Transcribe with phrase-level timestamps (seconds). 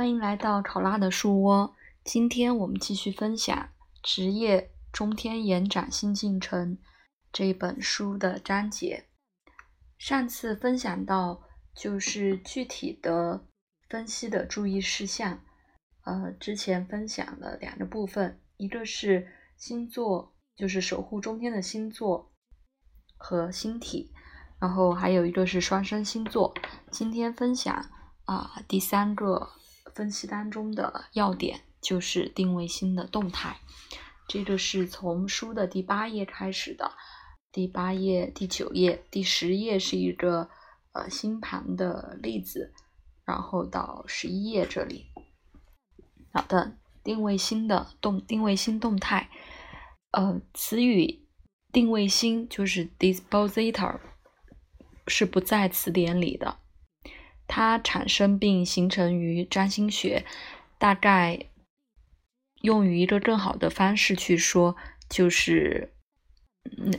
[0.00, 1.76] 欢迎来到考拉的树窝。
[2.04, 3.54] 今天我们继续分享
[4.02, 6.78] 《职业中天延展新进程》
[7.30, 9.04] 这本书的章节。
[9.98, 11.42] 上次分享到，
[11.74, 13.44] 就是具体的
[13.90, 15.42] 分析的注意事项。
[16.04, 22.32] 呃，之前分享了两个部分，一个是星座，就是守护中天的星座
[23.18, 24.10] 和星体，
[24.58, 26.54] 然后还有一个是双生星座。
[26.90, 27.90] 今天分享
[28.24, 29.59] 啊第三个。
[29.94, 33.60] 分析当中的要点就是定位星的动态，
[34.28, 36.92] 这个是从书的第八页开始的，
[37.50, 40.48] 第八页、第九页、第十页是一个
[40.92, 42.72] 呃星盘的例子，
[43.24, 45.06] 然后到十一页这里。
[46.32, 49.30] 好的，定位星的动定位星动态，
[50.12, 51.26] 呃，词语
[51.72, 53.98] 定位星就是 dispositor，
[55.08, 56.58] 是不在词典里的。
[57.52, 60.24] 它产生并形成于占星学，
[60.78, 61.46] 大概
[62.62, 64.76] 用于一个更好的方式去说，
[65.08, 65.92] 就是
[66.62, 66.96] 哪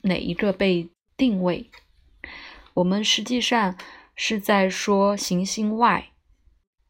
[0.00, 1.70] 哪一个被定位。
[2.74, 3.78] 我们实际上
[4.16, 6.10] 是在说行星外，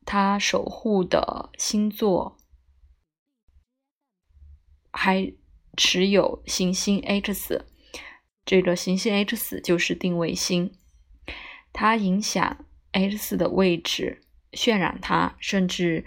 [0.07, 2.39] 它守护的星座
[4.91, 5.35] 还
[5.77, 7.67] 持有行星 X，
[8.47, 10.79] 这个行星 X 就是定位星，
[11.75, 12.65] 它影响。
[12.93, 16.05] X 的位置渲染它，甚至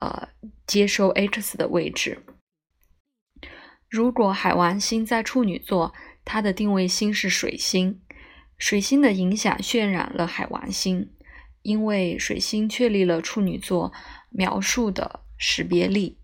[0.00, 0.28] 呃
[0.66, 2.24] 接收 X 的位置。
[3.88, 8.02] 如果海王星在处女座，它的定位星是水星，
[8.58, 11.12] 水星的影响渲染了海王星，
[11.62, 13.92] 因为水星确立了处女座
[14.30, 16.18] 描述的识别力。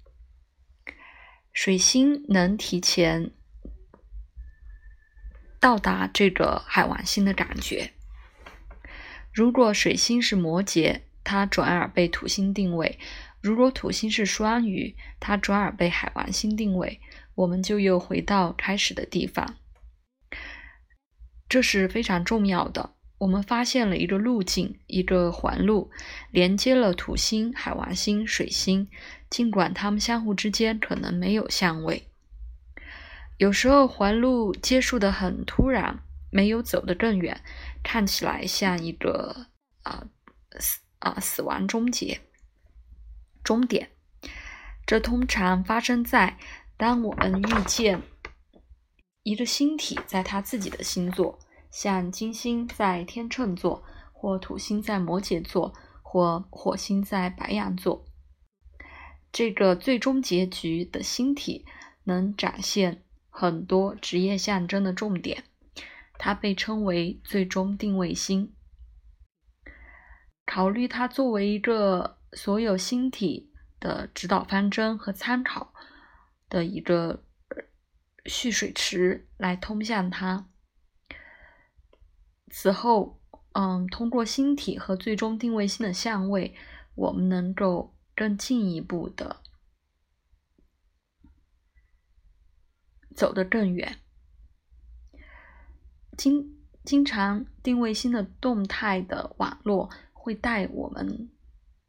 [1.52, 3.32] 水星能提前
[5.60, 7.92] 到达这个海王星的感觉。
[9.32, 12.98] 如果水星是摩羯，它转而被土星定位；
[13.40, 17.00] 如果土星是双鱼，它转而被海王星定位。
[17.36, 19.56] 我们就又回到开始的地方，
[21.48, 22.90] 这是非常重要的。
[23.18, 25.90] 我们发现了一个路径，一个环路，
[26.30, 28.88] 连接了土星、海王星、水星，
[29.30, 32.08] 尽管它们相互之间可能没有相位。
[33.38, 36.00] 有时候环路结束的很突然。
[36.30, 37.42] 没有走得更远，
[37.82, 39.46] 看起来像一个
[39.82, 40.06] 啊
[40.58, 42.20] 死啊死亡终结
[43.44, 43.90] 终点。
[44.86, 46.38] 这通常发生在
[46.76, 48.02] 当我们遇见
[49.22, 51.38] 一个星体在它自己的星座，
[51.70, 58.04] 像金星在天秤座，或土星在摩羯座，或火星在白羊座。
[59.30, 61.64] 这个最终结局的星体
[62.04, 65.44] 能展现很多职业象征的重点。
[66.22, 68.54] 它被称为最终定位星。
[70.44, 73.50] 考虑它作为一个所有星体
[73.80, 75.72] 的指导方针和参考
[76.50, 77.24] 的一个
[78.26, 80.50] 蓄水池来通向它。
[82.50, 86.54] 此后，嗯，通过星体和最终定位星的相位，
[86.96, 89.40] 我们能够更进一步的
[93.16, 94.00] 走得更远。
[96.16, 101.30] 经经常定位星的动态的网络会带我们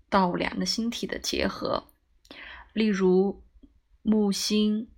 [0.09, 1.87] 到两个星体的结合，
[2.73, 3.43] 例如
[4.01, 4.89] 木星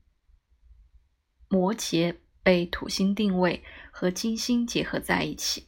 [1.48, 5.68] 摩羯被土星定位和金星结合在一起。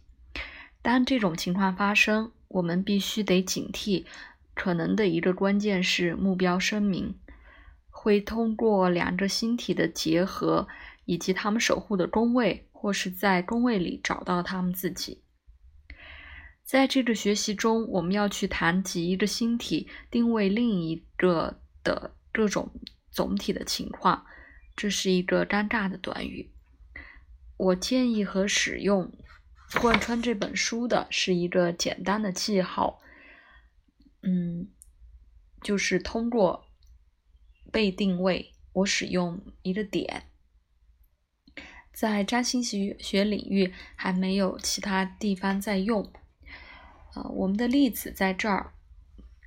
[0.81, 4.05] 当这种情况发生，我们必须得警惕，
[4.53, 7.19] 可能的一个关键是目标声明
[7.89, 10.67] 会通过两个星体的结合
[11.05, 12.67] 以及他们守护的宫位。
[12.85, 15.23] 或是在宫位里找到他们自己。
[16.63, 22.72] 在这个学习中，我们要去谈及一个星体定位另一个的各种
[23.09, 24.28] 总体的情况，
[24.75, 26.51] 这是一个尴尬的短语。
[27.57, 29.12] 我建议和使用
[29.81, 33.01] 贯穿这本书的是一个简单的记号，
[34.22, 34.69] 嗯，
[35.63, 36.68] 就是通过
[37.71, 40.30] 被定位，我使用一个点。
[41.95, 46.12] 在占星学学领域还没有其他地方在用。
[47.13, 48.74] 呃，我们的例子在这儿，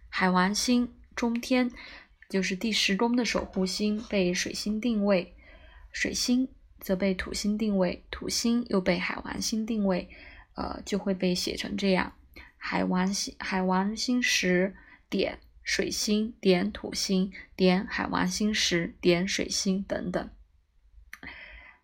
[0.09, 1.71] 海王星中天
[2.31, 5.37] 就是第十宫的守护星被水星定位，
[5.93, 6.49] 水星
[6.81, 10.09] 则被土星定位，土星又被海王星定位，
[10.55, 12.15] 呃，就会被写成这样：
[12.57, 14.75] 海王星海王星时
[15.11, 20.31] 点水星点土星点海王星时点水星等等。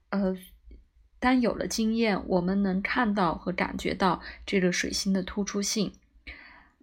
[0.08, 0.34] 呃。
[1.24, 5.90] 当有了经验，我们能看到和感觉到这个水星的突出性。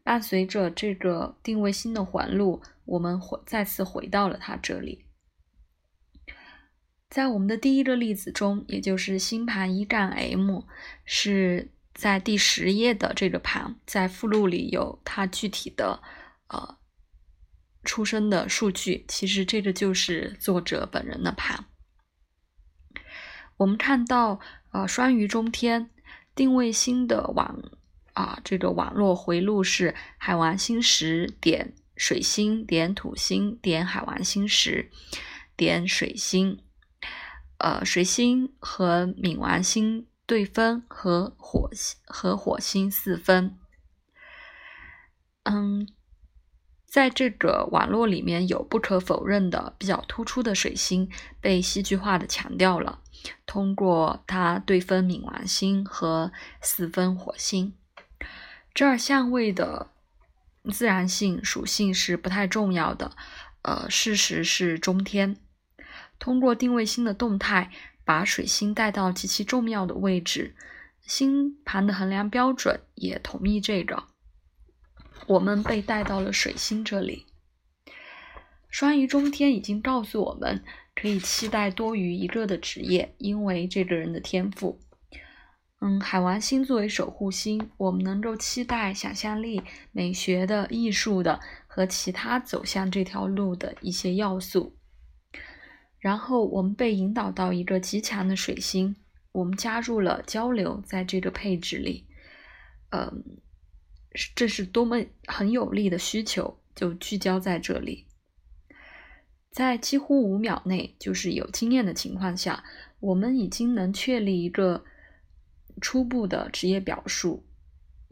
[0.02, 5.06] 伴随着这个定位星的环路，我们回再次回到了它这里。
[7.08, 10.62] 在我们的第一个例子中，也就是星盘一杠 M，
[11.06, 16.02] 是在第十页的这个盘，在附录里有它具体的
[16.48, 16.80] 呃
[17.84, 19.06] 出生的数据。
[19.08, 21.66] 其实这个就是作者本人的盘。
[23.62, 24.40] 我们看到，
[24.72, 25.92] 呃，双鱼中天
[26.34, 27.62] 定位星的网
[28.13, 34.90] 啊，这个网络回路是海王星十点水星点土星点海王星十
[35.56, 36.60] 点水星。
[37.60, 43.60] 呃，水星和冥王星对分，和火星和火星四分。
[45.44, 45.88] 嗯，
[46.88, 51.07] 在这个网络里面有不可否认的比较突出的水星
[51.40, 53.04] 被戏剧化的强调了，
[53.45, 56.31] 通过它对分冥王星和
[56.62, 57.73] 四分火星。
[58.73, 59.91] 这儿相位的
[60.71, 63.12] 自然性属性是不太重要的，
[63.63, 65.38] 呃，事实是中天。
[66.19, 67.71] 通过定位星的动态，
[68.06, 70.56] 把水星带到极其重要的位置。
[71.01, 74.03] 星盘的衡量标准也同意这个。
[75.27, 77.25] 我们被带到了水星这里。
[78.69, 80.63] 双鱼中天已经告诉我们，
[81.01, 84.80] 可以期待多于一个的职业，因为这个人的天赋。
[85.80, 94.77] 嗯，海王星作为守护星，我们能够期待想象力、美学的、艺术的和其他走向这条路的一些要素。
[95.98, 98.95] 然后我们被引导到一个极强的水星，
[99.31, 102.06] 我们加入了交流在这个配置里，
[102.92, 103.24] 嗯，
[104.36, 108.06] 这是多么很有力的需求，就聚焦在这里，
[109.51, 112.63] 在几乎五秒内，就是有经验的情况下，
[113.00, 114.83] 我们已经能确立一个
[115.80, 117.45] 初步的职业表述，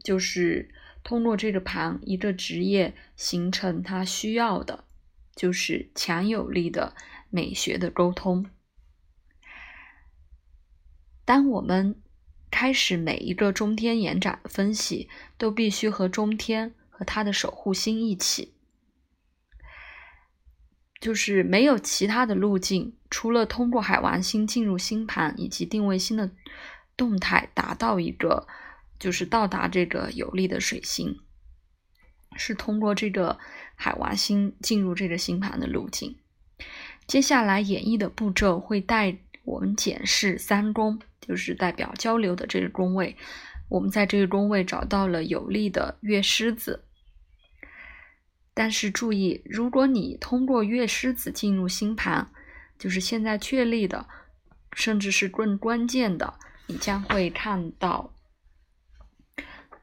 [0.04, 0.72] 就是
[1.02, 4.84] 通过这个盘，一个职业形成它需要的，
[5.34, 6.94] 就是强有力的。
[7.32, 8.46] 美学的沟通。
[11.24, 11.94] 当我们
[12.50, 15.08] 开始每一个中天延展的分析，
[15.38, 18.52] 都必须和中天和他的守护星一起，
[21.00, 26.30] 就是没有其他的路径，除了通过海王星进入星盘以及定位星的
[26.96, 28.46] 动态，达到一个
[28.98, 31.18] 就是到达这个有利的水星，
[32.36, 33.38] 是通过这个
[33.74, 36.16] 海王星进入这个星盘的路径。
[37.06, 43.16] 接下来演绎的步骤会带我们检视三宫，就是代表交流的这个宫位。
[43.70, 46.84] 我们在这个宫位找到了有利的月狮子，
[48.60, 52.30] 但是注意，如果你通过月狮子进入星盘，
[52.78, 54.06] 就是现在确立的，
[54.74, 56.34] 甚至是更关键的，
[56.66, 58.12] 你将会看到，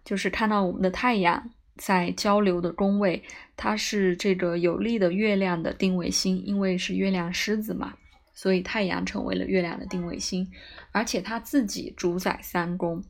[0.06, 1.50] 就是看到我们的太阳。
[1.75, 3.24] 在交流的宫位，
[3.56, 7.95] 它是这个有利的月亮的定位星，因为是月亮狮子嘛，
[8.35, 10.51] 所以太阳成为了月亮的定位星，
[10.91, 13.03] 而且它自己主宰三宫，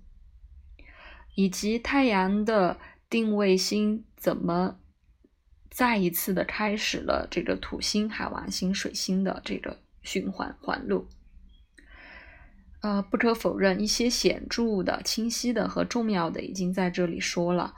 [1.35, 2.79] 以及太阳的
[3.09, 4.79] 定位星怎么
[5.77, 11.07] 再一次的开始了这个土星、海王星、水星的这个循环环路。
[12.81, 17.75] 呃，不可否认，一些显著的、清晰的和重要的已经在这里说了。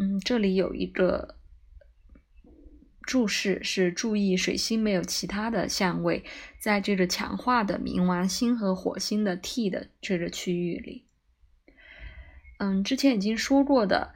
[0.00, 1.36] 嗯，这里有一个
[3.02, 6.24] 注释，是注意水星没有其他的相位，
[6.58, 11.06] 在这个强化的冥王星和火星的 T 的这个区域里。
[12.58, 14.12] 嗯，之前已经说过的，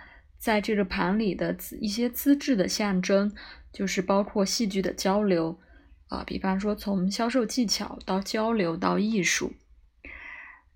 [0.47, 3.35] 在这个盘里的一些资质的象征，
[3.73, 5.59] 就是包括戏剧的交流
[6.07, 9.55] 啊，比方说从销售技巧到交流到艺术，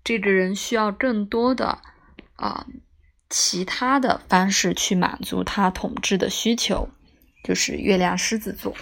[0.03, 1.79] 这个人需要更多的
[2.35, 2.67] 啊。
[3.29, 6.89] 其他的方式去满足他统治的需求，
[7.45, 8.75] 就是月亮狮子座，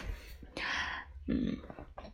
[1.28, 1.56] 嗯，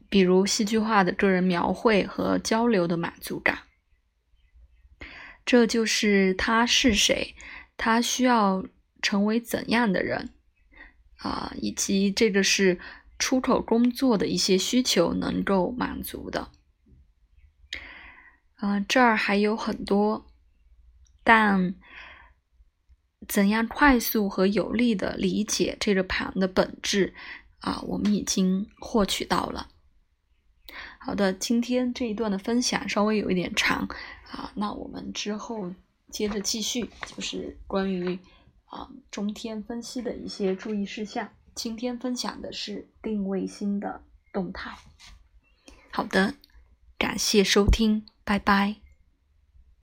[0.10, 3.60] 比如戏剧化的个人描绘和交流的满足感，
[5.46, 7.36] 这就是他是谁，
[7.78, 8.66] 他需要
[9.02, 10.34] 成为怎样的人
[11.18, 12.80] 啊，以及这个是
[13.18, 16.52] 出口工作的一些需求能够满足的，
[18.56, 20.26] 啊，这儿还有很多，
[21.24, 21.76] 但。
[23.28, 27.16] 怎样快速和有力的理解这个盘的本质
[27.58, 27.82] 啊？
[27.88, 29.68] 我们已经获取到了。
[31.00, 33.88] 好的，今天这一段的分享稍微有一点长
[34.30, 35.74] 啊，那我们之后
[36.12, 38.20] 接着继续，就是关于
[38.66, 41.30] 啊中天分析的一些注意事项。
[41.54, 44.78] 今天分享的是定位星的动态。
[45.92, 46.36] 好的，
[46.98, 48.85] 感谢收听，拜拜。